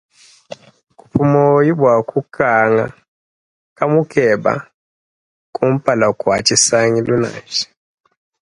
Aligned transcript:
Kuhi 0.97 1.21
moyo 1.31 1.71
bua 1.79 1.95
kukanga 2.09 2.85
kaamu 3.77 4.01
keba 4.11 4.53
kumpala 5.55 6.07
kua 6.19 6.35
tshisangilu 6.45 7.15
nansha. 7.21 7.65